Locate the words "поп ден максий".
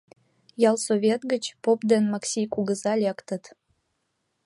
1.63-2.47